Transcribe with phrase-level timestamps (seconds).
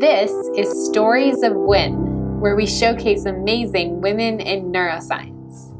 [0.00, 5.72] This is Stories of WIN, where we showcase amazing women in neuroscience.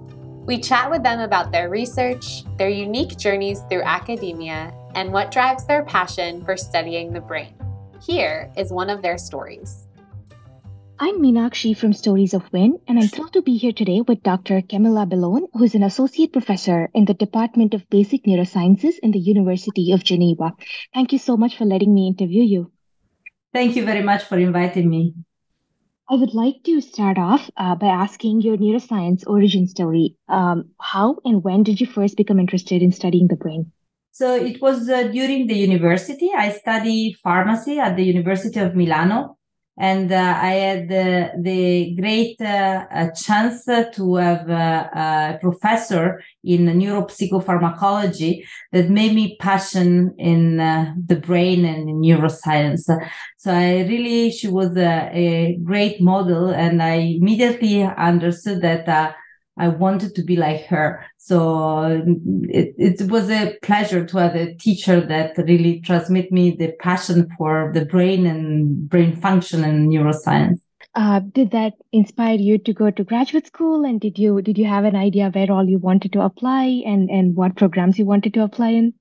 [0.47, 5.67] We chat with them about their research, their unique journeys through academia, and what drives
[5.67, 7.57] their passion for studying the brain.
[8.07, 9.89] Here is one of their stories.
[10.97, 14.63] I'm Meenakshi from Stories of WIN, and I'm thrilled to be here today with Dr.
[14.63, 19.91] Camilla Bellone, who's an associate professor in the Department of Basic Neurosciences in the University
[19.91, 20.53] of Geneva.
[20.95, 22.71] Thank you so much for letting me interview you.
[23.55, 25.15] Thank you very much for inviting me.
[26.11, 30.17] I would like to start off uh, by asking your neuroscience origin story.
[30.29, 33.71] Um, how and when did you first become interested in studying the brain?
[34.11, 36.31] So it was uh, during the university.
[36.37, 39.39] I study pharmacy at the University of Milano
[39.77, 46.67] and uh, I had the, the great uh, chance to have a, a, professor in
[46.67, 52.85] neuropsychopharmacology that made me passion in uh, the brain and neuroscience.
[53.37, 59.13] So I really, she was a, a great model, and I immediately understood that uh,
[59.57, 61.05] I wanted to be like her.
[61.19, 62.03] So
[62.49, 67.29] it, it was a pleasure to have a teacher that really transmit me the passion
[67.39, 70.61] for the brain and brain function and neuroscience.
[70.97, 73.85] Uh, did that inspire you to go to graduate school?
[73.85, 77.11] And did you did you have an idea where all you wanted to apply and
[77.11, 78.95] and what programs you wanted to apply in?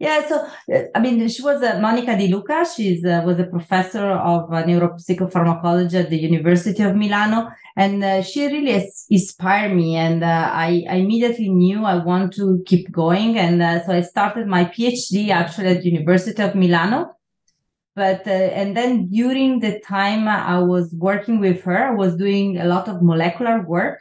[0.00, 2.64] Yeah, so uh, I mean, she was uh, Monica Di Luca.
[2.64, 8.22] She uh, was a professor of uh, neuropsychopharmacology at the University of Milano, and uh,
[8.22, 9.96] she really inspired me.
[9.96, 14.46] And uh, I, I, immediately knew I want to keep going, and so I started
[14.46, 17.16] my PhD actually at University of Milano.
[17.96, 22.66] But and then during the time I was working with her, I was doing a
[22.66, 23.98] lot of molecular work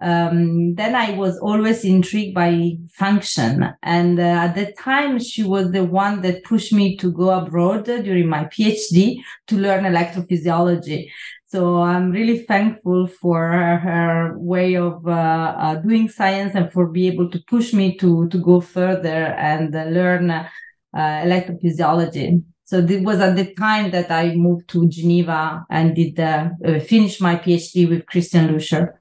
[0.00, 3.68] um, then I was always intrigued by function.
[3.82, 7.84] And uh, at that time, she was the one that pushed me to go abroad
[7.84, 9.16] during my PhD
[9.48, 11.08] to learn electrophysiology.
[11.46, 17.14] So I'm really thankful for her way of uh, uh, doing science and for being
[17.14, 20.46] able to push me to, to go further and learn uh,
[20.94, 22.42] electrophysiology.
[22.64, 26.50] So it was at the time that I moved to Geneva and did uh,
[26.80, 28.97] finish my PhD with Christian Lüscher.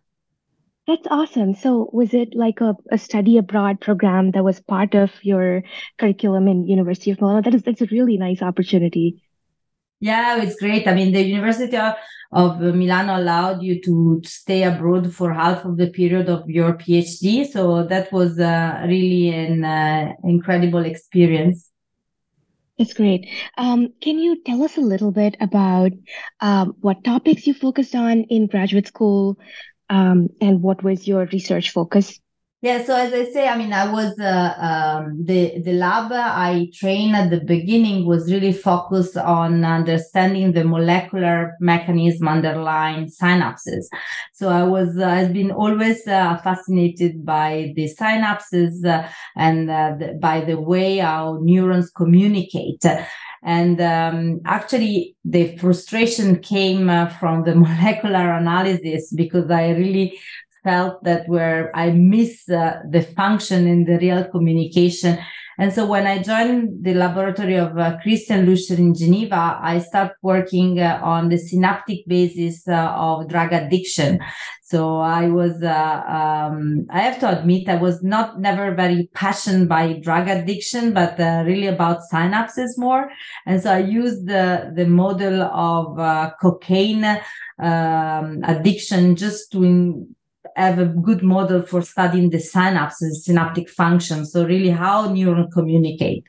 [0.87, 1.53] That's awesome.
[1.53, 5.63] So, was it like a, a study abroad program that was part of your
[5.99, 7.41] curriculum in University of Milano?
[7.41, 9.21] That is that's a really nice opportunity.
[9.99, 10.87] Yeah, it's great.
[10.87, 11.77] I mean, the University
[12.31, 17.45] of Milano allowed you to stay abroad for half of the period of your PhD,
[17.45, 21.69] so that was uh, really an uh, incredible experience.
[22.77, 23.27] That's great.
[23.57, 25.91] Um, can you tell us a little bit about
[26.39, 29.37] um, what topics you focused on in graduate school?
[29.89, 32.19] Um, and what was your research focus?
[32.61, 36.71] Yeah, so as I say, I mean, I was uh, um, the the lab I
[36.73, 43.85] trained at the beginning was really focused on understanding the molecular mechanism underlying synapses.
[44.33, 49.93] So I was uh, I've been always uh, fascinated by the synapses uh, and uh,
[49.99, 52.83] the, by the way how neurons communicate.
[53.43, 60.19] And um, actually, the frustration came uh, from the molecular analysis because I really
[60.63, 65.17] felt that where I miss uh, the function in the real communication.
[65.57, 70.15] And so when I joined the laboratory of uh, Christian Lüscher in Geneva, I started
[70.21, 74.19] working uh, on the synaptic basis uh, of drug addiction.
[74.61, 79.69] So I was, uh, um, I have to admit, I was not never very passionate
[79.69, 83.09] by drug addiction, but uh, really about synapses more.
[83.45, 87.05] And so I used the, the model of uh, cocaine
[87.59, 90.15] um, addiction just to in,
[90.57, 94.25] have a good model for studying the synapses, synaptic function.
[94.25, 96.25] So really how neurons communicate.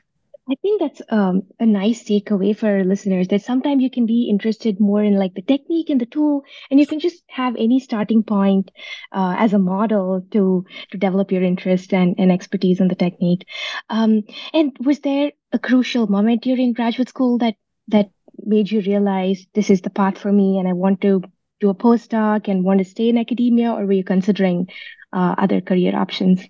[0.51, 4.79] I think that's um, a nice takeaway for listeners that sometimes you can be interested
[4.79, 8.23] more in like the technique and the tool, and you can just have any starting
[8.23, 8.71] point
[9.11, 13.45] uh, as a model to to develop your interest and, and expertise in the technique.
[13.91, 17.55] Um, and was there a crucial moment during graduate school that
[17.89, 18.09] that
[18.43, 21.21] made you realize this is the path for me and I want to
[21.59, 24.67] do a postdoc and want to stay in academia, or were you considering
[25.13, 26.41] uh, other career options?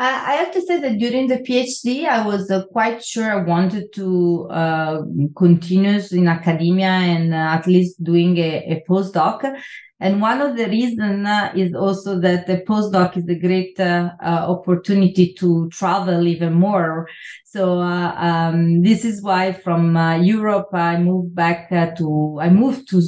[0.00, 3.92] I have to say that during the PhD, I was uh, quite sure I wanted
[3.94, 5.02] to uh,
[5.36, 9.60] continue in academia and uh, at least doing a, a postdoc.
[10.00, 14.10] And one of the reasons uh, is also that the postdoc is a great uh,
[14.22, 17.08] uh, opportunity to travel even more.
[17.44, 22.48] So uh, um, this is why from uh, Europe I moved back uh, to I
[22.48, 23.02] moved to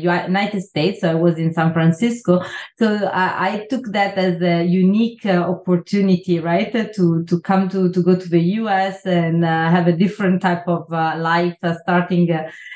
[0.00, 1.02] United States.
[1.02, 2.42] So I was in San Francisco.
[2.76, 8.02] So I, I took that as a unique opportunity, right, to to come to to
[8.02, 9.06] go to the U.S.
[9.06, 12.28] and have a different type of life, starting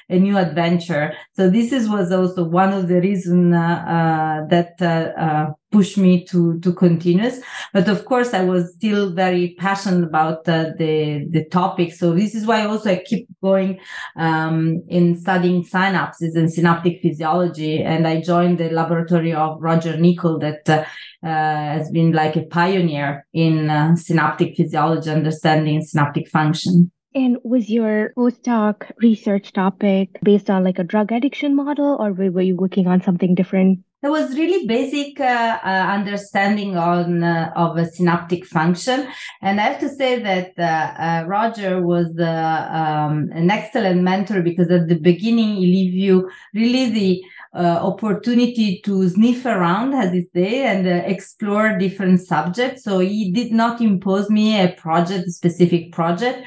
[0.08, 1.12] a new adventure.
[1.34, 5.98] So this is was also one of the reasons uh, uh, that uh, uh, pushed
[5.98, 7.40] me to to continuous.
[7.72, 11.92] But of course, I was still very passionate about uh, the the topic.
[11.92, 13.80] So this is why also I keep going
[14.16, 17.82] um, in studying synapses and synaptic physiology.
[17.82, 20.84] And I joined the laboratory of Roger Nicoll that uh,
[21.22, 26.92] has been like a pioneer in synaptic physiology, understanding synaptic function.
[27.16, 32.42] And was your postdoc research topic based on like a drug addiction model, or were
[32.42, 33.78] you working on something different?
[34.02, 39.08] It was really basic uh, uh, understanding on uh, of a synaptic function,
[39.40, 44.42] and I have to say that uh, uh, Roger was uh, um, an excellent mentor
[44.42, 47.22] because at the beginning he gave you really the
[47.54, 52.84] opportunity to sniff around, as he say, and explore different subjects.
[52.84, 56.46] So he did not impose me a project, specific project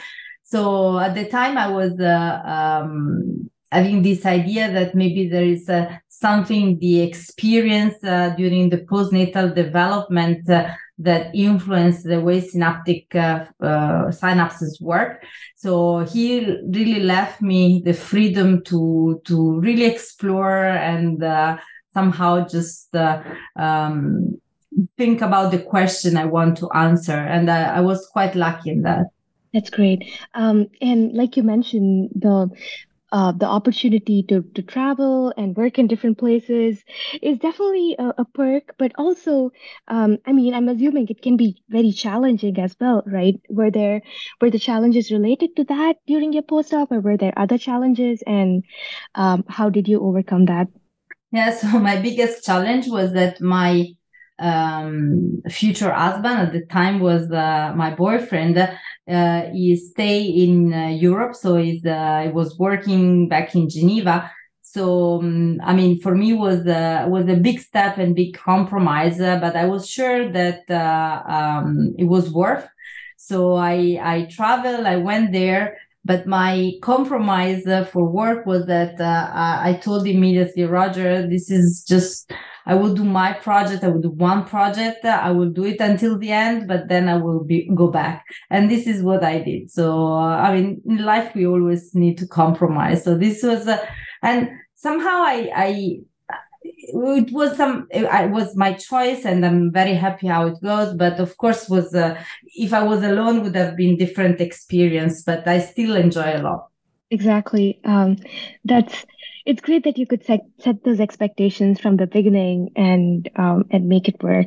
[0.51, 5.69] so at the time, I was uh, um, having this idea that maybe there is
[5.69, 13.13] uh, something the experience uh, during the postnatal development uh, that influence the way synaptic
[13.13, 15.23] uh, uh, synapses work.
[15.55, 21.23] So he really left me the freedom to to really explore and
[21.93, 22.95] somehow just
[23.55, 24.41] um,
[24.97, 27.17] think about the question I want to answer.
[27.17, 29.07] And I, I was quite lucky in that.
[29.53, 30.03] That's great.
[30.33, 32.49] Um, and like you mentioned, the
[33.11, 36.83] uh, the opportunity to to travel and work in different places
[37.23, 39.51] is definitely a, a perk, but also,
[39.87, 43.35] um, I mean, I'm assuming it can be very challenging as well, right?
[43.49, 44.01] Were there
[44.41, 48.63] were the challenges related to that during your postdoc, or were there other challenges, and
[49.15, 50.67] um, how did you overcome that?
[51.31, 53.85] Yeah, so my biggest challenge was that my
[54.39, 58.57] um, future husband at the time was uh, my boyfriend.
[58.57, 64.31] Uh, he stay in uh, Europe, so he's uh, he was working back in Geneva.
[64.61, 69.19] So um, I mean, for me was uh, was a big step and big compromise,
[69.19, 72.67] uh, but I was sure that um, it was worth.
[73.17, 79.79] So I I traveled, I went there, but my compromise for work was that I
[79.81, 82.31] told immediately, Roger, this is just
[82.65, 83.83] I will do my project.
[83.83, 85.03] I will do one project.
[85.03, 88.23] I will do it until the end, but then I will be go back.
[88.51, 89.71] And this is what I did.
[89.71, 93.03] So uh, I mean, in life we always need to compromise.
[93.03, 93.83] So this was, uh,
[94.21, 95.99] and somehow I, I
[96.93, 101.19] it was some it was my choice and i'm very happy how it goes but
[101.19, 102.19] of course was uh,
[102.55, 106.69] if i was alone would have been different experience but i still enjoy a lot.
[107.11, 107.79] Exactly.
[107.85, 108.17] Um,
[108.65, 109.05] that's
[109.49, 113.89] it's great that you could set set those expectations from the beginning and um, and
[113.89, 114.45] make it work.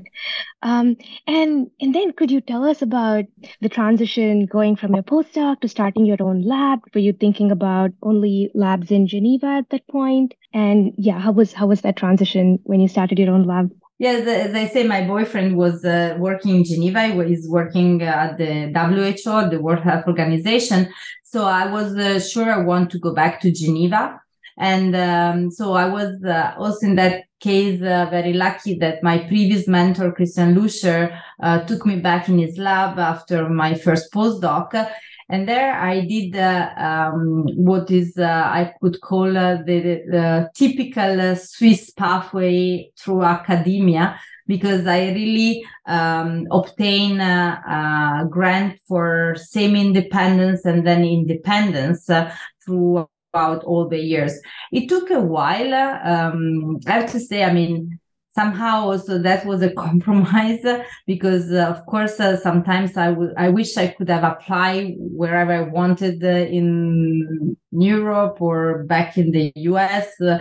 [0.63, 0.97] Um,
[1.27, 3.25] and and then could you tell us about
[3.61, 6.79] the transition going from your postdoc to starting your own lab?
[6.95, 10.35] Were you thinking about only labs in Geneva at that point?
[10.55, 13.73] And yeah, how was how was that transition when you started your own lab?
[13.99, 17.09] Yes, as I say, my boyfriend was uh, working in Geneva.
[17.25, 20.89] He's working at the WHO, the World Health Organization.
[21.25, 24.22] So I was uh, sure I want to go back to Geneva.
[24.59, 29.19] And um, so I was uh, also in that case uh, very lucky that my
[29.19, 34.89] previous mentor, Christian Luscher, uh, took me back in his lab after my first postdoc.
[35.29, 40.51] And there I did uh, um, what is uh, I could call uh, the, the,
[40.55, 50.67] typical Swiss pathway through academia because I really um, obtain a, a, grant for semi-independence
[50.67, 52.11] and then independence
[52.65, 54.39] through about all the years.
[54.73, 55.75] It took a while.
[55.75, 57.99] Um, I have to say, I mean,
[58.35, 60.65] somehow also that was a compromise
[61.07, 65.53] because uh, of course uh, sometimes I would I wish I could have applied wherever
[65.53, 70.39] I wanted uh, in Europe or back in the US uh,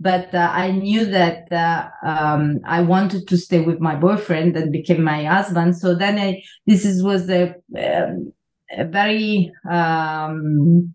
[0.00, 4.72] but uh, I knew that uh, um, I wanted to stay with my boyfriend that
[4.72, 8.32] became my husband so then I, this is was a, um,
[8.70, 10.94] a very um,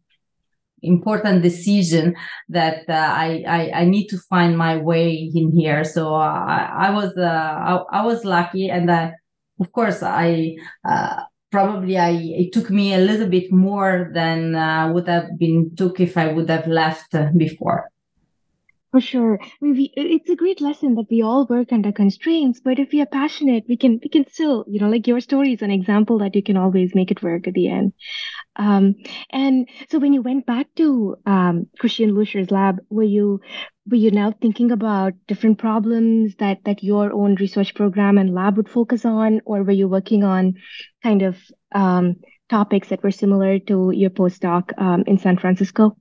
[0.81, 2.15] important decision
[2.50, 5.83] that uh, I, I, I need to find my way in here.
[5.83, 9.12] So uh, I, I was uh, I, I, was lucky, and uh,
[9.59, 10.55] of course I
[10.88, 14.53] uh, probably I it took me a little bit more than
[14.93, 17.89] would have been took if I would have left before.
[18.91, 19.39] For sure.
[19.39, 22.91] I mean, we, it's a great lesson that we all work under constraints, but if
[22.91, 25.69] we are passionate, we can we can still, you know, like your story is an
[25.69, 27.93] example that you can always make it work at the end.
[28.56, 28.96] Um,
[29.32, 33.41] and so when you went back to um, Christian Luscher's lab, were you
[33.88, 38.58] were you now thinking about different problems that that your own research program and lab
[38.58, 40.56] would focus on, or were you working on
[41.03, 41.38] kind of
[41.74, 42.15] um,
[42.50, 45.96] topics that were similar to your postdoc um, in San Francisco?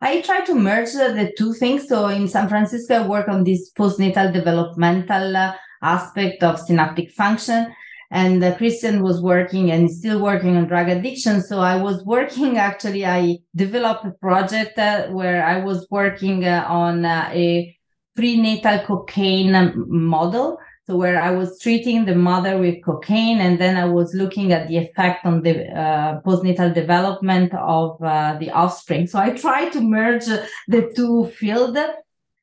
[0.00, 1.86] I try to merge the two things.
[1.88, 7.72] So in San Francisco, I work on this postnatal developmental uh, aspect of synaptic function.
[8.10, 11.42] And uh, Christian was working and still working on drug addiction.
[11.42, 16.64] So I was working actually, I developed a project uh, where I was working uh,
[16.68, 17.76] on uh, a
[18.16, 20.58] prenatal cocaine model.
[20.84, 24.68] So where I was treating the mother with cocaine, and then I was looking at
[24.68, 29.06] the effect on the uh, postnatal development of uh, the offspring.
[29.06, 31.78] So I tried to merge the two fields,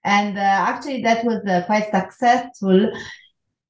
[0.04, 2.92] and actually that was quite successful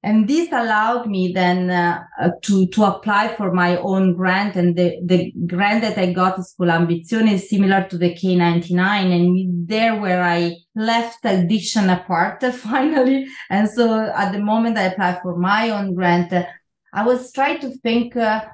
[0.05, 4.55] and this allowed me then uh, uh, to to apply for my own grant.
[4.55, 8.77] And the, the grant that i got is ambizione is similar to the k99
[9.15, 13.25] and there where i left addiction apart finally.
[13.49, 16.45] And so at the moment i applied for my own grant uh,
[16.93, 18.45] i was trying to think uh,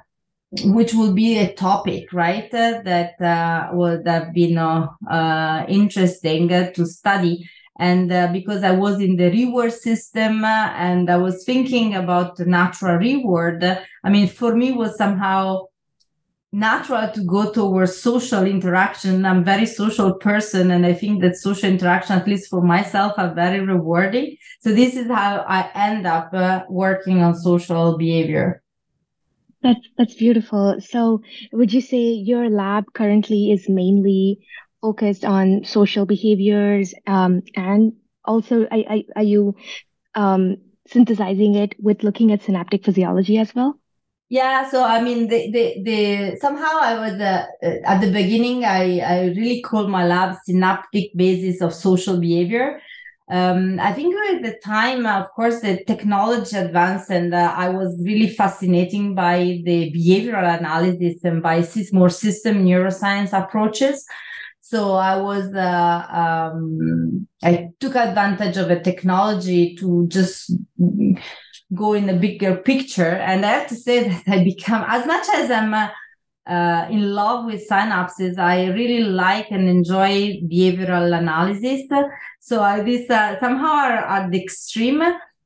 [0.64, 4.56] which would be a topic right uh, that uh, would have been
[5.68, 7.46] interesting to study
[7.88, 12.36] and uh, because i was in the reward system uh, and i was thinking about
[12.36, 13.62] the natural reward
[14.04, 15.40] i mean for me was somehow
[16.52, 19.24] natural to go towards social interaction.
[19.24, 23.34] I'm very social person and i think that social interaction at least for myself are
[23.34, 24.36] very rewarding.
[24.60, 28.62] So this is how i end up uh, working on social behavior.
[29.62, 30.76] That's that's beautiful.
[30.80, 31.22] So
[31.52, 34.40] would you say your lab currently is mainly
[34.82, 37.92] focused on social behaviors um, and
[38.24, 39.54] also are, are you
[40.14, 43.78] um, synthesizing it with looking at synaptic physiology as well
[44.28, 47.46] yeah so i mean the the, the somehow i was uh,
[47.84, 52.80] at the beginning i i really called my lab synaptic basis of social behavior
[53.32, 57.98] um, I think at the time, of course, the technology advanced, and uh, I was
[58.04, 64.04] really fascinating by the behavioral analysis and by more system neuroscience approaches.
[64.64, 70.52] So I was, uh, um, I took advantage of a technology to just
[71.74, 73.16] go in a bigger picture.
[73.16, 75.88] And I have to say that I become, as much as I'm uh,
[76.46, 81.82] uh, in love with synapses, I really like and enjoy behavioral analysis.
[82.40, 85.02] So I, this uh, somehow are at the extreme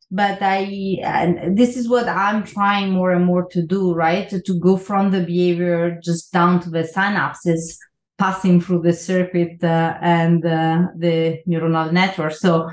[0.08, 4.40] but i and this is what i'm trying more and more to do right to,
[4.40, 7.76] to go from the behavior just down to the synapses
[8.18, 12.32] passing through the circuit uh, and uh, the neuronal network.
[12.32, 12.70] So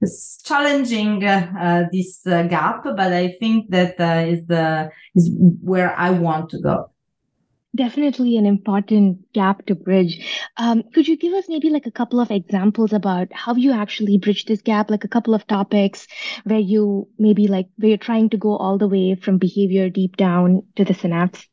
[0.00, 5.30] it's challenging uh, uh this uh, gap, but I think that uh, is the is
[5.62, 6.90] where I want to go.
[7.74, 10.28] Definitely an important gap to bridge.
[10.58, 14.18] Um, could you give us maybe like a couple of examples about how you actually
[14.18, 16.06] bridge this gap, like a couple of topics
[16.44, 20.16] where you maybe like where you're trying to go all the way from behavior deep
[20.18, 21.48] down to the synapse?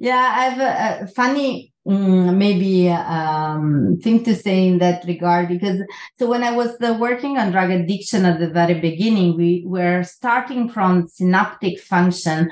[0.00, 5.48] Yeah, I have a, a funny Mm, maybe um, thing to say in that regard
[5.48, 5.80] because
[6.18, 10.02] so when I was uh, working on drug addiction at the very beginning, we were
[10.02, 12.50] starting from synaptic function,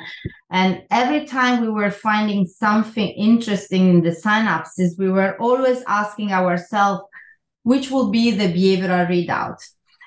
[0.51, 6.33] and every time we were finding something interesting in the synapses, we were always asking
[6.33, 7.03] ourselves
[7.65, 9.59] which will be the behavioral readout.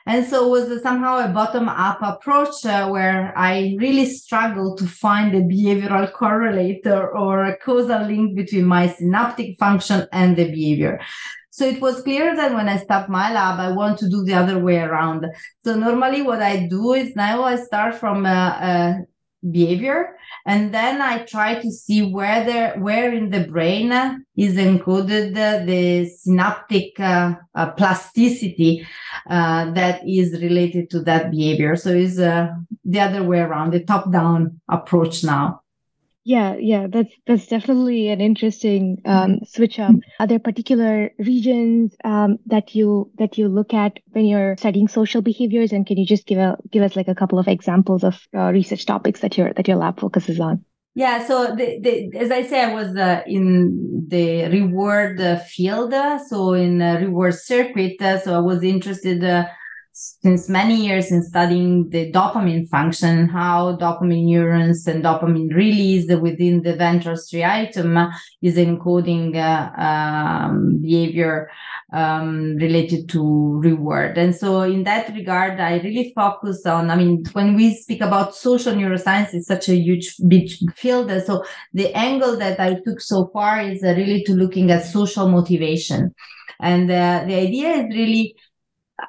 [0.06, 4.88] And so it was somehow a bottom up approach uh, where I really struggled to
[4.88, 11.00] find a behavioral correlator or a causal link between my synaptic function and the behavior.
[11.54, 14.34] So it was clear that when I start my lab, I want to do the
[14.34, 15.26] other way around.
[15.64, 18.96] So normally what I do is now I start from a, a
[19.50, 20.18] behavior.
[20.46, 23.92] And then i try to see where there where in the brain
[24.36, 28.88] is encoded the, the synaptic uh, uh, plasticity
[29.30, 31.76] uh, that is related to that behavior.
[31.76, 32.50] So it's uh,
[32.86, 35.62] the other way around the top down approach now
[36.24, 39.96] yeah, yeah, that's that's definitely an interesting um, switch up.
[40.20, 45.24] Are there particular regions um, that you that you look at when you're studying social
[45.24, 48.20] behaviors, and can you just give a give us like a couple of examples of
[48.36, 50.64] uh, research topics that your that your lab focuses on?
[50.94, 55.94] Yeah, so the, the, as I say, I was uh, in the reward uh, field,
[56.28, 58.02] so in reward circuit.
[58.02, 59.46] Uh, so I was interested uh,
[59.94, 66.62] since many years in studying the dopamine function, how dopamine neurons and dopamine release within
[66.62, 71.50] the ventral striatum is encoding uh, um, behavior
[71.94, 74.18] um, related to reward.
[74.18, 76.90] And so, in that regard, I really focus on.
[76.90, 81.12] I mean, when we speak about social neuroscience, it's such a huge, big field.
[81.12, 81.44] And so,
[81.74, 86.16] the angle that I took so far is uh, really to looking at social motivation.
[86.62, 88.36] And uh, the idea is really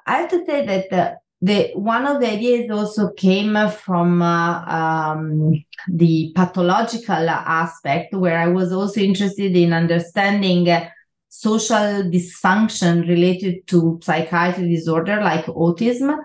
[0.06, 4.64] I have to say that the, the one of the ideas also came from uh,
[4.66, 10.68] um, the pathological aspect, where I was also interested in understanding
[11.28, 16.18] social dysfunction related to psychiatric disorder like autism.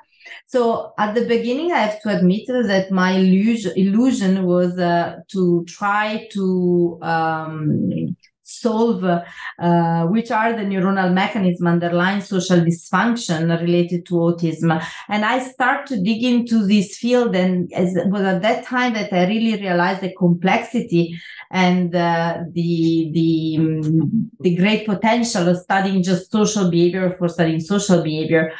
[0.46, 5.66] So at the beginning, I have to admit that my illusion, illusion was uh, to
[5.66, 8.16] try to um,
[8.48, 14.82] solve uh, which are the neuronal mechanism underlying social dysfunction related to autism.
[15.10, 19.12] And i start to dig into this field and as was at that time that
[19.12, 21.20] i really realized the complexity
[21.52, 27.60] and uh, the the um, the great potential of studying just social behavior for studying
[27.60, 28.54] social behavior.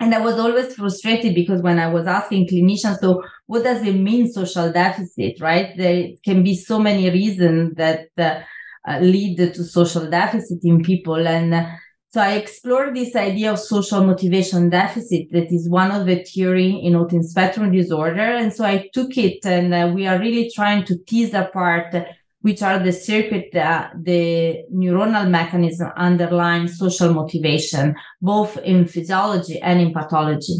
[0.00, 3.92] And i was always frustrated because when i was asking clinicians so what does it
[3.92, 5.38] mean social deficit?
[5.38, 5.76] Right?
[5.76, 8.40] There can be so many reasons that uh,
[8.88, 11.26] uh, lead to social deficit in people.
[11.26, 11.66] And uh,
[12.10, 16.70] so I explored this idea of social motivation deficit that is one of the theory
[16.70, 18.20] in autism spectrum disorder.
[18.20, 21.94] And so I took it and uh, we are really trying to tease apart
[22.42, 29.80] which are the circuit, uh, the neuronal mechanism underlying social motivation, both in physiology and
[29.80, 30.56] in pathology.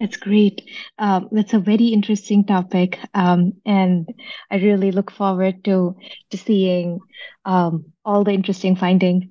[0.00, 0.62] That's great.
[0.98, 4.08] Um, that's a very interesting topic, um, and
[4.50, 5.96] I really look forward to
[6.30, 7.00] to seeing
[7.44, 9.24] um, all the interesting findings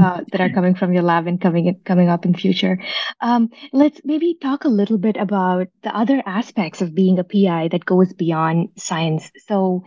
[0.00, 2.78] uh, that are coming from your lab and coming in, coming up in future.
[3.20, 7.68] Um, let's maybe talk a little bit about the other aspects of being a PI
[7.68, 9.30] that goes beyond science.
[9.46, 9.84] So,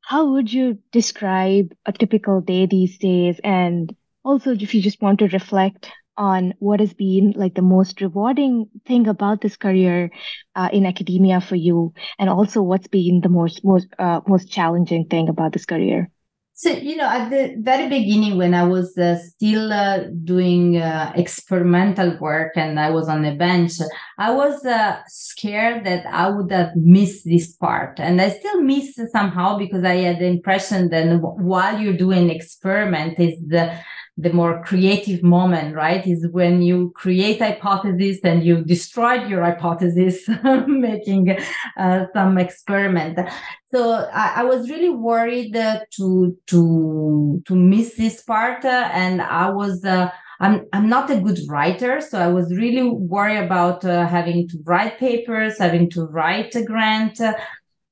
[0.00, 3.40] how would you describe a typical day these days?
[3.44, 8.00] And also, if you just want to reflect on what has been like the most
[8.00, 10.10] rewarding thing about this career
[10.54, 15.06] uh, in academia for you, and also what's been the most most uh, most challenging
[15.06, 16.10] thing about this career.
[16.58, 21.12] So, you know, at the very beginning, when I was uh, still uh, doing uh,
[21.14, 23.72] experimental work and I was on the bench,
[24.16, 28.00] I was uh, scared that I would have missed this part.
[28.00, 33.20] And I still miss somehow because I had the impression that while you're doing experiment
[33.20, 33.78] is the
[34.18, 36.06] the more creative moment, right?
[36.06, 40.26] Is when you create hypothesis and you destroy your hypothesis,
[40.66, 41.36] making
[41.76, 43.18] uh, some experiment.
[43.66, 49.20] So I, I was really worried uh, to to to miss this part, uh, and
[49.20, 49.84] I was.
[49.84, 54.46] Uh, I'm I'm not a good writer, so I was really worried about uh, having
[54.48, 57.20] to write papers, having to write a grant,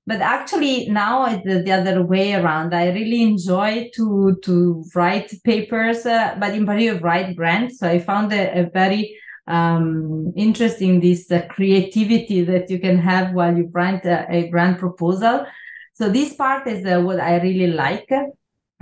[0.07, 2.75] but actually now it's the, the, other way around.
[2.75, 7.79] I really enjoy to to write papers uh, but in particular write grants.
[7.79, 13.35] So i found a, a very um, interesting this uh, creativity that you can have
[13.35, 15.47] while you write a, grant proposal.
[15.93, 18.09] So this part is uh, what i really like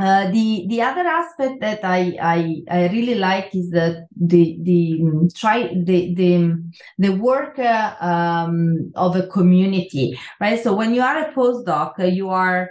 [0.02, 5.30] uh, the the other aspect that I, I I really like is the the the
[5.36, 6.60] try the the
[6.98, 10.60] the work uh, um, of a community, right?
[10.60, 12.70] So when you are a postdoc, uh, you are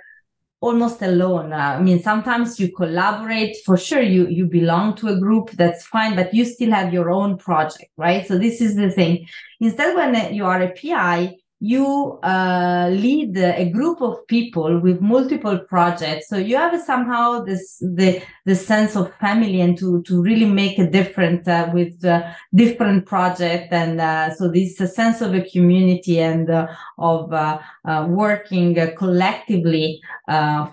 [0.60, 1.54] almost alone.
[1.54, 3.56] Uh, I mean, sometimes you collaborate.
[3.66, 5.52] For sure, you you belong to a group.
[5.52, 8.28] That's fine, but you still have your own project, right?
[8.28, 9.26] So this is the thing.
[9.62, 15.60] Instead, when you are a PI, you uh, lead a group of people with multiple
[15.60, 16.28] projects.
[16.28, 20.80] So you have somehow this the the sense of family and to to really make
[20.80, 25.36] a difference uh, with uh, different projects and uh, so this is a sense of
[25.36, 26.66] a community and uh,
[26.98, 27.60] of uh,
[28.10, 30.02] working collectively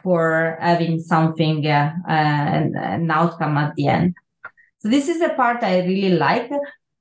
[0.02, 4.14] for having something an, an outcome at the end.
[4.78, 6.50] So this is the part i really like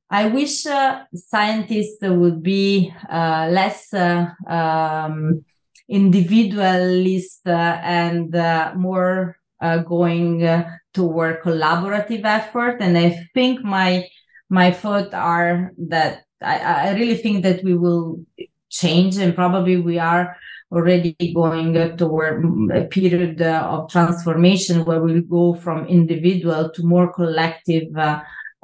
[0.09, 5.43] I wish uh, scientists would be uh, less uh, um,
[5.89, 12.77] individualist uh, and uh, more uh, going toward collaborative effort.
[12.79, 14.07] And I think my
[14.49, 18.23] my thoughts are that I, I really think that we will
[18.69, 20.37] change, and probably we are
[20.71, 27.87] already going toward a period of transformation where we'll go from individual to more collective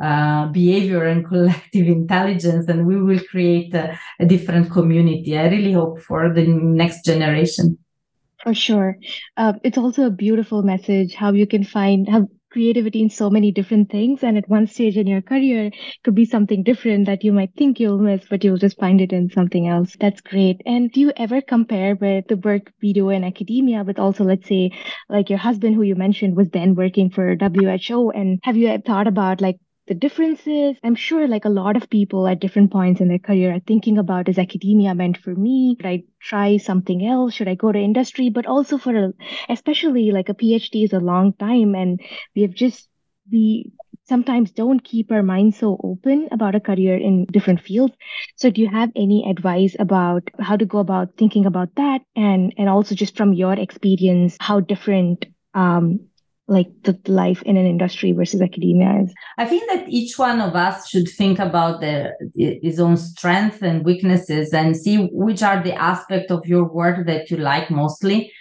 [0.03, 5.37] uh, behavior and collective intelligence, and we will create a, a different community.
[5.37, 7.77] I really hope for the next generation.
[8.43, 8.97] For sure.
[9.37, 13.51] Uh, it's also a beautiful message how you can find have creativity in so many
[13.51, 14.23] different things.
[14.23, 15.71] And at one stage in your career,
[16.03, 19.11] could be something different that you might think you'll miss, but you'll just find it
[19.11, 19.95] in something else.
[19.99, 20.61] That's great.
[20.65, 24.47] And do you ever compare with the work we do in academia with also, let's
[24.47, 24.71] say,
[25.09, 28.11] like your husband, who you mentioned was then working for WHO?
[28.11, 29.57] And have you thought about like
[29.87, 30.77] the differences.
[30.83, 33.97] I'm sure like a lot of people at different points in their career are thinking
[33.97, 35.75] about is academia meant for me?
[35.79, 37.33] Should I try something else?
[37.33, 38.29] Should I go to industry?
[38.29, 39.13] But also for a,
[39.49, 41.99] especially like a PhD is a long time and
[42.35, 42.87] we have just,
[43.31, 43.71] we
[44.05, 47.93] sometimes don't keep our minds so open about a career in different fields.
[48.35, 52.01] So do you have any advice about how to go about thinking about that?
[52.15, 56.07] And, and also just from your experience, how different, um,
[56.47, 59.13] like the life in an industry versus academia is?
[59.37, 63.85] I think that each one of us should think about the, his own strengths and
[63.85, 68.31] weaknesses and see which are the aspects of your work that you like mostly.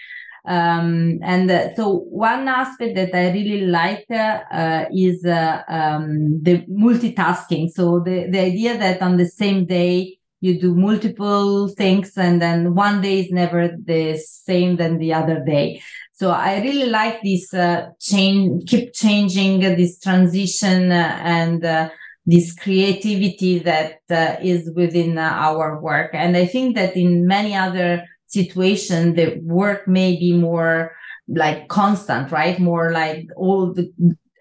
[0.45, 6.65] Um, and uh, so one aspect that I really like uh, is uh, um, the
[6.69, 7.69] multitasking.
[7.71, 12.75] So the, the idea that on the same day you do multiple things and then
[12.75, 15.81] one day is never the same than the other day
[16.13, 21.89] so i really like this uh, change keep changing uh, this transition uh, and uh,
[22.25, 26.11] this creativity that uh, is within uh, our work.
[26.13, 30.91] And i think that in many other situations the work may be more
[31.27, 32.59] like constant right?
[32.59, 33.91] More like all the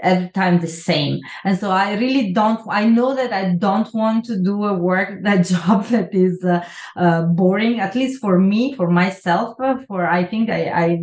[0.03, 1.21] every time the same.
[1.45, 5.23] And so i really don't i know that i don't want to do a work
[5.23, 6.65] that job that is uh,
[6.97, 10.99] uh, boring at least for me for myself uh, for i think i i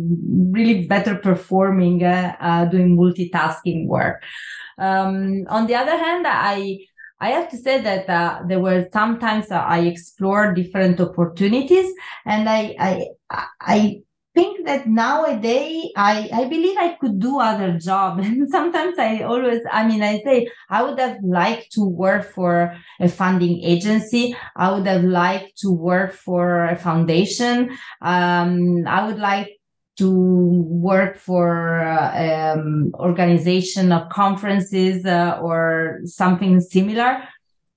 [0.50, 4.22] really better performing uh, uh, doing multitasking work.
[4.78, 6.78] Um, on the other hand i
[7.22, 11.92] I have to say that uh, there were sometimes I explored different opportunities,
[12.24, 13.06] and I I
[13.60, 14.00] I
[14.34, 18.20] think that nowadays I, I believe I could do other job.
[18.24, 22.76] And sometimes I always, I mean, I say I would have liked to work for
[23.00, 24.36] a funding agency.
[24.56, 27.76] I would have liked to work for a foundation.
[28.00, 29.60] Um, I would like
[29.98, 37.22] to work for uh, um, organization of conferences uh, or something similar.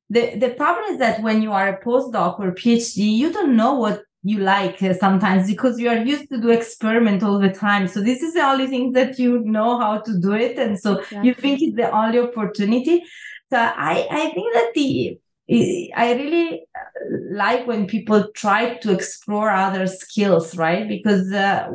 [0.10, 3.74] The, the problem is that when you are a postdoc or PhD, you don't know
[3.74, 7.88] what you like uh, sometimes because you are used to do experiment all the time
[7.88, 11.00] so this is the only thing that you know how to do it and so
[11.00, 11.28] exactly.
[11.28, 13.04] you think it's the only opportunity
[13.50, 15.18] so i i think that the
[15.50, 20.88] I really uh, like when people try to explore other skills, right?
[20.88, 21.68] Because uh,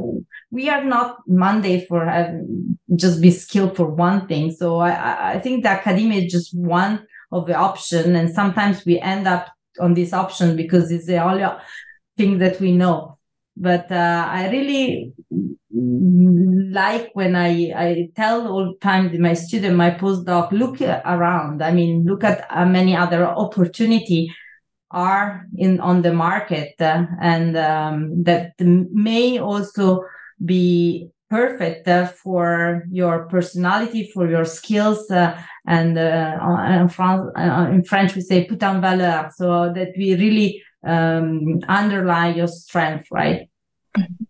[0.50, 4.50] we are not Monday for having just be skilled for one thing.
[4.52, 8.98] So I, I think the academia is just one of the option, and sometimes we
[9.00, 11.44] end up on this option because it's the only
[12.18, 13.18] thing that we know.
[13.56, 15.14] But uh, I really
[15.70, 21.62] like when I, I tell all the time my student, my postdoc, look around.
[21.62, 24.30] I mean, look at uh, many other opportunity
[24.90, 30.02] are in on the market uh, and um, that may also
[30.42, 36.38] be perfect uh, for your personality, for your skills, uh, and uh,
[36.80, 41.60] in, France, uh, in French we say "put en valeur," so that we really um,
[41.68, 43.48] underlie your strength, right?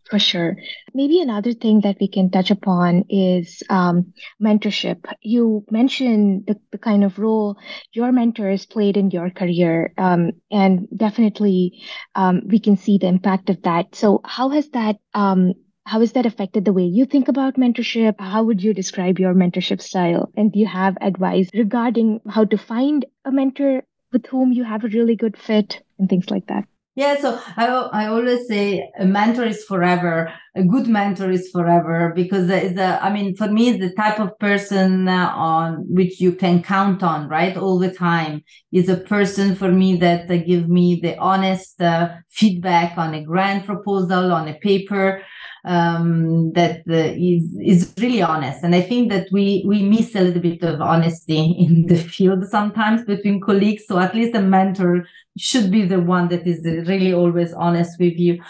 [0.09, 0.57] For sure.
[0.95, 5.05] Maybe another thing that we can touch upon is um, mentorship.
[5.21, 7.59] You mentioned the, the kind of role
[7.93, 11.83] your mentors played in your career, um, and definitely
[12.15, 13.95] um, we can see the impact of that.
[13.95, 15.53] So, how has that um,
[15.85, 18.15] how has that affected the way you think about mentorship?
[18.19, 20.31] How would you describe your mentorship style?
[20.37, 23.83] And do you have advice regarding how to find a mentor
[24.13, 26.65] with whom you have a really good fit and things like that.
[26.99, 30.33] Yeah, so I, I always say a mentor is forever.
[30.57, 34.19] A good mentor is forever because it's a, I mean, for me, it's the type
[34.19, 37.57] of person uh, on which you can count on, right?
[37.57, 38.43] All the time.
[38.73, 43.23] Is a person for me that uh, give me the honest uh, feedback on a
[43.23, 45.23] grant proposal, on a paper,
[45.69, 48.65] um, that uh, is is really honest.
[48.65, 52.49] And I think that we we miss a little bit of honesty in the field
[52.49, 53.85] sometimes between colleagues.
[53.87, 58.19] So at least a mentor should be the one that is really always honest with
[58.19, 58.43] you.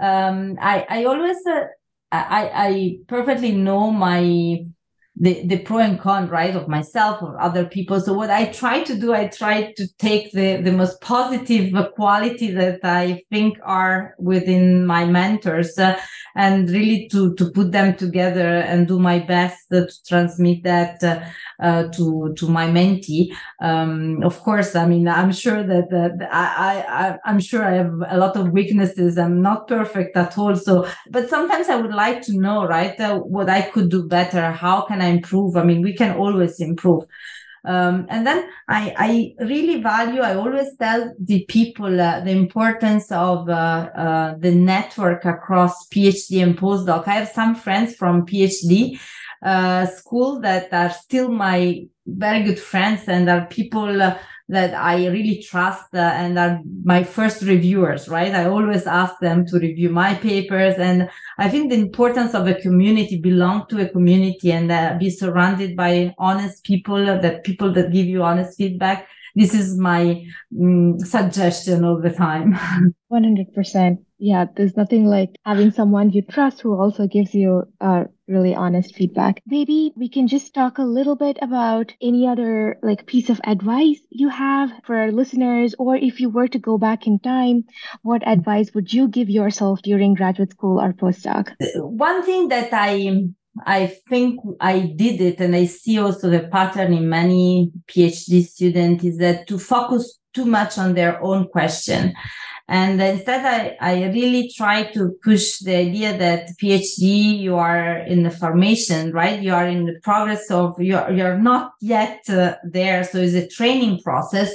[0.00, 1.66] Um, I I always uh,
[2.10, 4.66] I I perfectly know my
[5.16, 8.00] the the pro and con right of myself or other people.
[8.00, 12.50] So what i try to do i try to take the the most positive quality
[12.50, 15.96] that i think are within my mentors uh,
[16.34, 21.20] and really to to put them together and do my best to transmit that uh,
[21.62, 23.32] uh, to to my mentee.
[23.62, 27.94] Um, of course i mean i'm sure that, that I, I i'm sure i have
[28.08, 29.16] a lot of weaknesses.
[29.16, 30.56] I'm not perfect at all.
[30.56, 34.50] So but sometimes i would like to know right uh, what i could do better.
[34.50, 37.04] How can i improve i mean we can always improve
[37.66, 43.10] um, and then I, I really value, I always tell the people uh, the importance
[43.10, 47.08] of uh, uh, the network across PhD and postdoc.
[47.08, 49.00] I have some friends from PhD
[49.42, 55.06] uh, school that are still my very good friends and are people uh, that I
[55.06, 58.34] really trust uh, and are my first reviewers, right?
[58.34, 60.74] I always ask them to review my papers.
[60.74, 65.08] And I think the importance of a community, belong to a community and uh, be
[65.08, 69.08] surrounded by honest people, that people that give you honest feedback.
[69.34, 70.24] This is my
[70.60, 72.54] um, suggestion all the time.
[73.12, 73.98] 100%.
[74.18, 78.94] Yeah, there's nothing like having someone you trust who also gives you uh, really honest
[78.94, 79.42] feedback.
[79.46, 84.00] Maybe we can just talk a little bit about any other like piece of advice
[84.10, 87.64] you have for our listeners, or if you were to go back in time,
[88.02, 91.52] what advice would you give yourself during graduate school or postdoc?
[91.76, 93.28] One thing that I
[93.66, 99.04] I think I did it, and I see also the pattern in many PhD students
[99.04, 102.14] is that to focus too much on their own question.
[102.66, 108.22] And instead, I, I really try to push the idea that PhD, you are in
[108.22, 109.40] the formation, right?
[109.40, 113.04] You are in the progress of, you're, you're not yet uh, there.
[113.04, 114.50] So it's a training process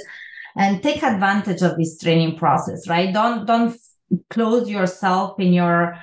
[0.55, 3.13] and take advantage of this training process, right?
[3.13, 3.77] Don't, don't
[4.31, 5.95] close yourself in your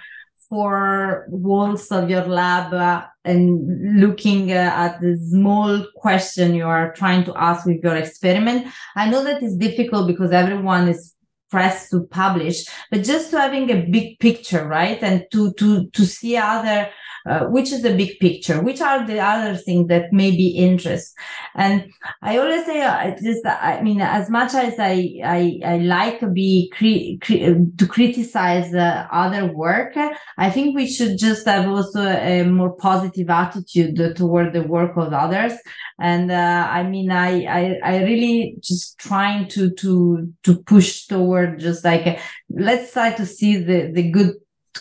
[0.49, 6.93] four walls of your lab uh, and looking uh, at the small question you are
[6.93, 8.69] trying to ask with your experiment.
[8.95, 11.16] I know that is difficult because everyone is
[11.51, 15.03] pressed to publish, but just to having a big picture, right?
[15.03, 16.91] And to, to, to see other
[17.29, 18.63] uh, which is the big picture?
[18.63, 21.13] Which are the other things that may be interest?
[21.57, 21.91] And
[22.23, 26.71] i always say uh, just i mean as much as i i, I like be
[26.77, 29.95] cre- cre- to criticize uh, other work
[30.39, 35.13] i think we should just have also a more positive attitude toward the work of
[35.13, 35.55] others.
[35.99, 41.36] And uh, i mean I, I i really just trying to to to push toward
[41.45, 44.35] just like let's try to see the the good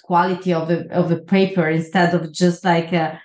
[0.03, 3.15] quality of a of a paper instead of just like uh,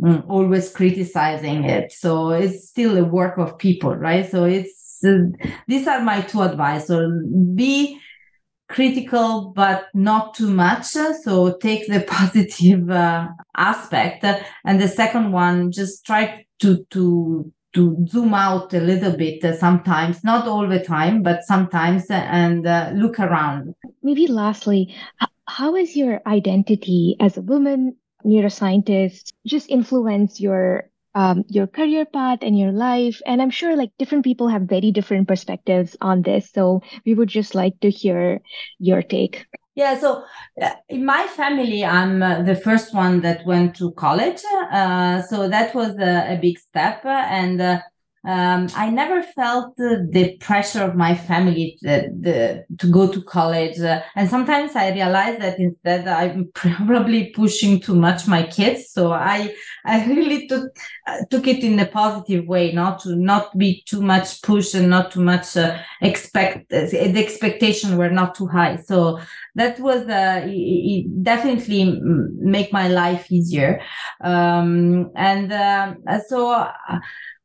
[0.00, 1.92] mm, always criticizing it.
[1.92, 4.28] So it's still a work of people, right?
[4.28, 5.30] So it's uh,
[5.68, 6.86] these are my two advice.
[6.88, 7.10] So
[7.54, 8.00] be
[8.70, 13.26] critical but not too much so take the positive uh,
[13.56, 14.24] aspect
[14.64, 19.56] and the second one just try to to to zoom out a little bit uh,
[19.56, 23.74] sometimes not all the time but sometimes uh, and uh, look around.
[24.02, 24.94] Maybe lastly
[25.46, 32.38] how has your identity as a woman neuroscientist just influenced your um, your career path
[32.42, 33.20] and your life?
[33.26, 37.28] And i'm sure like different people have very different perspectives on this so we would
[37.28, 38.40] just like to hear
[38.78, 39.46] your take
[39.80, 40.22] yeah so
[40.62, 44.42] uh, in my family i'm uh, the first one that went to college
[44.78, 47.80] uh, so that was a, a big step and uh,
[48.22, 53.22] um, I never felt the, the, pressure of my family to, the, to go to
[53.22, 53.78] college.
[53.80, 58.90] Uh, and sometimes I realize that instead I'm probably pushing too much my kids.
[58.90, 59.54] So I,
[59.86, 64.02] I really took, uh, took it in a positive way, not to not be too
[64.02, 68.76] much pushed and not too much uh, expect, uh, the expectation were not too high.
[68.76, 69.18] So
[69.54, 73.80] that was, uh, it, it definitely make my life easier.
[74.22, 76.68] Um, and, um, so,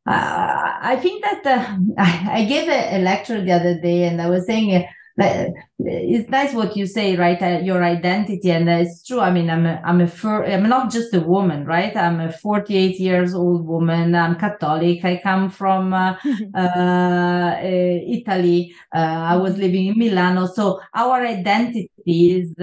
[0.08, 4.22] uh, uh, I think that uh, I, gave a, a, lecture the other day and
[4.22, 4.84] I was saying uh,
[5.18, 7.42] that it's nice what you say, right?
[7.42, 9.22] Uh, your identity, and it's true.
[9.22, 11.96] I mean, I'm a, I'm a fur, I'm not just a woman, right?
[11.96, 14.14] I'm a 48 years old woman.
[14.14, 15.06] I'm Catholic.
[15.06, 16.16] I come from uh,
[16.54, 18.76] uh, Italy.
[18.92, 22.54] I was living in Milano, so our identity is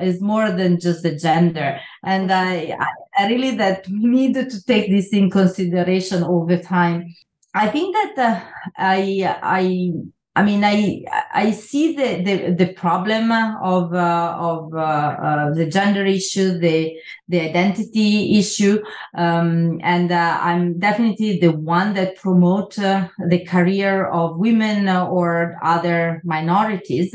[0.00, 2.76] is more than just the gender, and I
[3.20, 7.14] really that we need to take this in consideration all the time.
[7.54, 8.40] I think that uh,
[8.76, 9.92] I I
[10.34, 15.66] I mean, I I see the the, the problem of uh, of uh, uh, the
[15.66, 16.96] gender issue, the
[17.28, 18.82] the identity issue,
[19.14, 25.58] um, and uh, I'm definitely the one that promote uh, the career of women or
[25.62, 27.14] other minorities.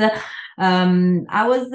[0.60, 1.72] Um, I was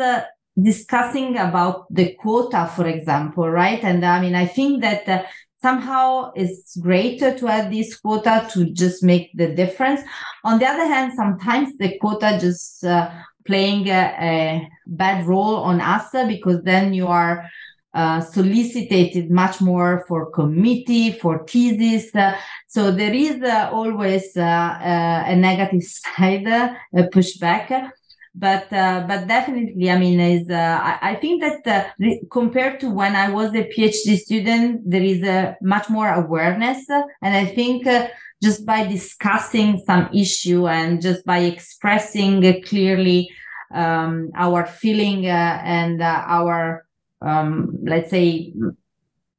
[0.60, 3.82] discussing about the quota, for example, right?
[3.82, 5.26] And I mean, I think that
[5.62, 10.00] somehow it's great to add this quota to just make the difference.
[10.44, 13.10] On the other hand, sometimes the quota just uh,
[13.46, 17.48] playing a, a, bad role on us because then you are
[17.94, 22.14] uh, solicited much more for committee, for thesis.
[22.14, 22.36] Uh,
[22.66, 25.82] so there is uh, always uh, uh, a negative
[26.16, 27.90] side, a pushback
[28.34, 32.80] but uh, but definitely i mean is uh, I, I, think that uh, re- compared
[32.80, 36.88] to when i was a phd student there is a much more awareness.
[36.88, 38.08] And i think uh,
[38.42, 43.30] just by discussing some issue and just by expressing clearly
[43.74, 46.86] um, our feeling uh, and uh, our
[47.20, 48.52] um, let's say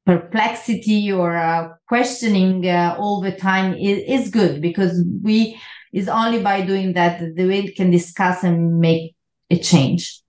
[0.06, 5.58] perplexity or questioning all the time is, is good because we
[5.94, 9.16] is only by doing that that we can discuss and make
[9.50, 10.22] a change.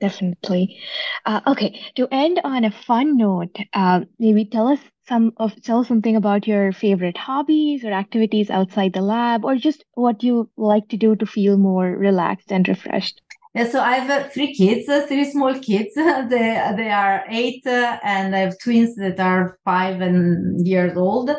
[0.00, 0.78] Definitely.
[1.24, 1.80] Uh, okay.
[1.94, 6.16] To end on a fun note, uh, maybe tell us some of tell us something
[6.16, 10.98] about your favorite hobbies or activities outside the lab, or just what you like to
[10.98, 13.22] do to feel more relaxed and refreshed.
[13.56, 15.94] Yeah, so I have uh, three kids, uh, three small kids.
[15.94, 21.30] they they are eight, uh, and I have twins that are five and years old.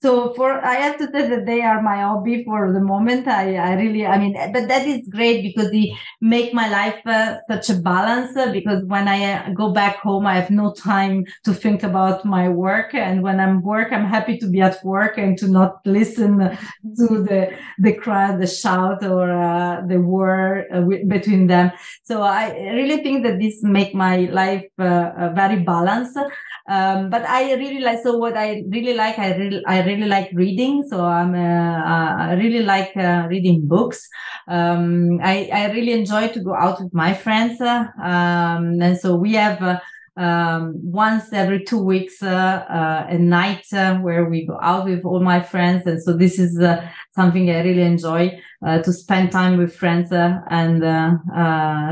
[0.00, 3.28] So for I have to say that they are my hobby for the moment.
[3.28, 7.40] I I really I mean, but that is great because they make my life uh,
[7.50, 8.34] such a balance.
[8.34, 12.24] Uh, because when I uh, go back home, I have no time to think about
[12.24, 15.84] my work, and when I'm work, I'm happy to be at work and to not
[15.84, 16.38] listen
[16.96, 19.26] to the the crowd, the shout or
[19.86, 20.64] the war
[21.06, 21.65] between them
[22.02, 26.18] so I really think that this make my life uh, uh, very balanced.
[26.68, 30.30] Um, but I really like so what I really like I really I really like
[30.34, 30.82] reading.
[30.88, 34.08] So I'm uh, uh, I really like uh, reading books.
[34.48, 39.34] Um, I I really enjoy to go out with my friends um, and so we
[39.34, 39.80] have
[40.16, 45.04] um, once every two weeks uh, uh, a night uh, where we go out with
[45.04, 45.86] all my friends.
[45.86, 50.12] And so this is uh, something i really enjoy uh, to spend time with friends
[50.12, 50.80] uh, and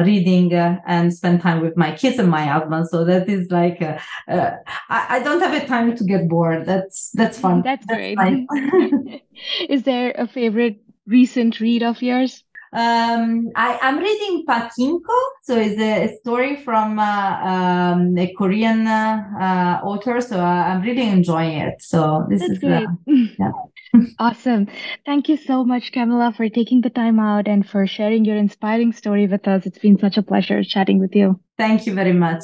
[0.06, 2.88] reading and spend time with my kids and my husband.
[2.88, 4.58] So that is like I,
[4.88, 6.66] I, don't have a time to get bored.
[6.66, 7.62] That's that's fun.
[7.62, 9.22] That's, that's great.
[9.68, 15.80] is there a favorite recent read of yours um, I, am reading Pachinko, so it's
[15.80, 20.20] a, a story from uh, um, a Korean uh, uh, author.
[20.20, 21.80] So I'm really enjoying it.
[21.80, 23.30] So this That's is uh, great.
[23.38, 23.52] yeah.
[24.18, 24.66] awesome.
[25.06, 28.92] Thank you so much, Camilla, for taking the time out and for sharing your inspiring
[28.92, 29.66] story with us.
[29.66, 31.38] It's been such a pleasure chatting with you.
[31.56, 32.42] Thank you very much.